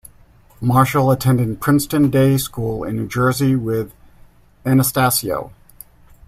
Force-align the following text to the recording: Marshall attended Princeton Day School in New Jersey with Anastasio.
Marshall 0.59 1.11
attended 1.11 1.61
Princeton 1.61 2.09
Day 2.09 2.35
School 2.35 2.83
in 2.83 2.95
New 2.95 3.07
Jersey 3.07 3.55
with 3.55 3.93
Anastasio. 4.65 5.53